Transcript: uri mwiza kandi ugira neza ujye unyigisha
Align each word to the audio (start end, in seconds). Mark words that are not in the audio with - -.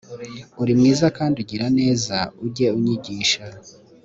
uri 0.61 0.73
mwiza 0.79 1.07
kandi 1.17 1.35
ugira 1.43 1.65
neza 1.79 2.17
ujye 2.45 2.67
unyigisha 2.77 3.43